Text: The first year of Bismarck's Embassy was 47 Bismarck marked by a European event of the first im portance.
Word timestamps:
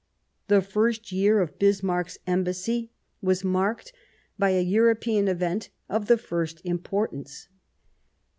The 0.47 0.63
first 0.63 1.11
year 1.11 1.39
of 1.39 1.59
Bismarck's 1.59 2.17
Embassy 2.25 2.89
was 3.21 3.41
47 3.43 3.49
Bismarck 3.51 3.65
marked 3.67 3.93
by 4.39 4.49
a 4.49 4.59
European 4.63 5.27
event 5.27 5.69
of 5.89 6.07
the 6.07 6.17
first 6.17 6.59
im 6.65 6.79
portance. 6.79 7.49